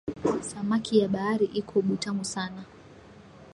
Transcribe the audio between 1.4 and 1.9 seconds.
iko